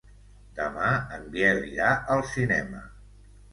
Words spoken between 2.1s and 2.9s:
al cinema.